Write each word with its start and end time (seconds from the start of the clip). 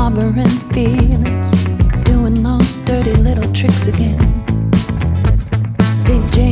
harboring 0.00 0.48
feelings, 0.72 1.50
doing 2.04 2.42
those 2.42 2.78
dirty 2.86 3.12
little 3.16 3.52
tricks 3.52 3.86
again. 3.86 4.18
Say, 5.98 6.18
Jane, 6.30 6.49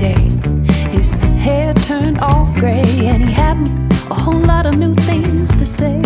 yesterday. 0.00 0.90
His 0.90 1.14
hair 1.14 1.74
turned 1.74 2.18
all 2.20 2.52
gray, 2.58 2.84
and 3.06 3.22
he 3.22 3.32
hadn't 3.32 3.68
a 4.10 4.14
whole 4.14 4.40
lot 4.40 4.66
of 4.66 4.76
new 4.76 4.94
things 4.94 5.54
to 5.54 5.66
say. 5.66 6.00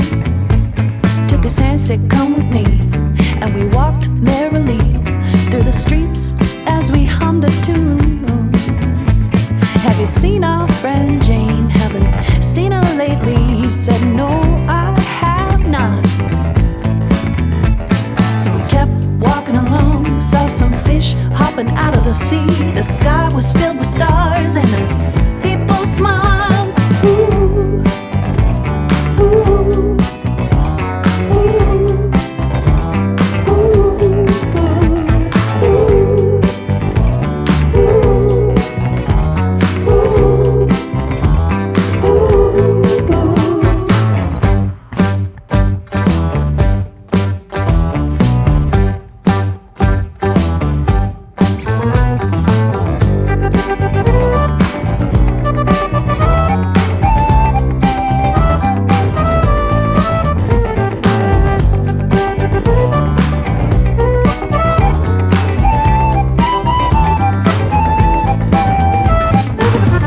Took 1.28 1.44
his 1.44 1.58
hand, 1.58 1.80
said, 1.80 2.08
Come 2.10 2.34
with 2.34 2.46
me. 2.46 2.64
And 3.40 3.54
we 3.54 3.66
walked 3.66 4.08
merrily 4.10 4.78
through 5.50 5.62
the 5.62 5.72
streets 5.72 6.34
as 6.66 6.90
we 6.90 7.04
hummed 7.04 7.44
a 7.44 7.50
tune. 7.62 8.24
Have 9.82 9.98
you 10.00 10.06
seen 10.06 10.44
our 10.44 10.68
friend 10.74 11.22
Jane? 11.22 11.63
Fish 21.04 21.14
hopping 21.32 21.68
out 21.70 21.96
of 21.96 22.04
the 22.04 22.12
sea. 22.12 22.46
The 22.72 22.82
sky 22.82 23.32
was 23.34 23.52
filled 23.52 23.78
with 23.78 23.86
stars, 23.86 24.56
and 24.56 24.68
the 24.68 25.23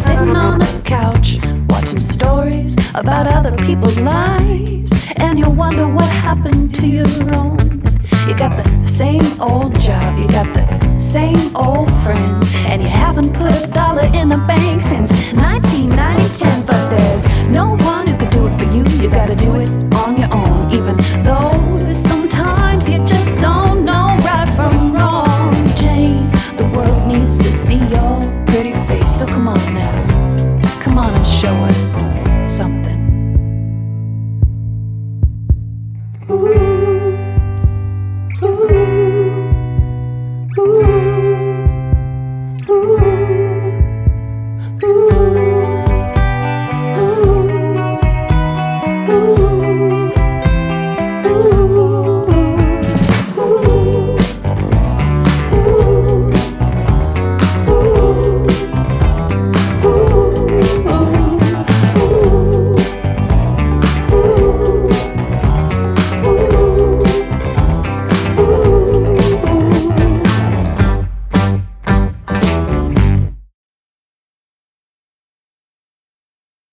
Sitting 0.08 0.38
on 0.38 0.60
the 0.60 0.82
couch, 0.86 1.38
watching 1.70 2.00
stories 2.00 2.78
about 2.96 3.28
other 3.28 3.56
people's 3.58 4.00
lives, 4.00 4.92
and 5.18 5.38
you 5.38 5.50
wonder 5.50 5.88
what 5.88 6.10
happened 6.10 6.74
to 6.76 6.88
your 6.88 7.08
own. 7.36 7.82
You 8.28 8.36
got 8.36 8.56
the 8.62 8.88
same 8.88 9.26
old 9.42 9.80
job, 9.80 10.18
you 10.18 10.28
got 10.28 10.54
the 10.54 11.00
same 11.00 11.56
old 11.56 11.92
friends, 12.04 12.50
and 12.68 12.82
you 12.82 12.88
haven't 12.88 13.34
put 13.34 13.52
a 13.64 13.68
dollar 13.68 14.08
in 14.14 14.30
the 14.30 14.38
bank 14.48 14.82
since 14.82 15.12
1990 15.34 16.66
But 16.66 16.90
there's 16.90 17.26
no 17.50 17.76
one 17.78 18.08
who 18.08 18.18
could 18.18 18.30
do 18.30 18.48
it 18.48 18.58
for 18.58 18.68
you. 18.76 18.84
You 19.02 19.10
gotta 19.10 19.36
do 19.36 19.56
it 19.56 19.70
on 19.94 20.18
your 20.18 20.34
own, 20.34 20.72
even 20.72 20.96
though 21.24 21.92
sometimes 21.92 22.90
you 22.90 23.04
just 23.06 23.40
don't 23.40 23.86
know 23.86 24.18
right 24.26 24.50
from 24.56 24.94
wrong. 24.94 25.54
Jane, 25.76 26.30
the 26.58 26.68
world 26.74 27.08
needs 27.08 27.40
to 27.40 27.52
see 27.52 27.80
your 27.94 28.07